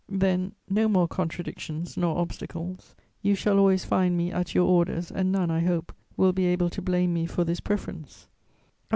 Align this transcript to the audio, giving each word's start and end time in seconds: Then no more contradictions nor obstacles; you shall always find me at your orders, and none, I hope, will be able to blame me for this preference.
Then 0.09 0.53
no 0.67 0.87
more 0.87 1.07
contradictions 1.07 1.95
nor 1.95 2.17
obstacles; 2.17 2.95
you 3.21 3.35
shall 3.35 3.59
always 3.59 3.85
find 3.85 4.17
me 4.17 4.31
at 4.31 4.55
your 4.55 4.67
orders, 4.67 5.11
and 5.11 5.31
none, 5.31 5.51
I 5.51 5.59
hope, 5.59 5.93
will 6.17 6.33
be 6.33 6.45
able 6.47 6.71
to 6.71 6.81
blame 6.81 7.13
me 7.13 7.27
for 7.27 7.43
this 7.43 7.59
preference. 7.59 8.25